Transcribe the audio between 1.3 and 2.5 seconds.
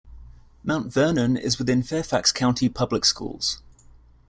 is within Fairfax